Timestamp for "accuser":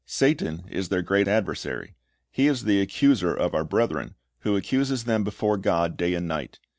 2.81-3.35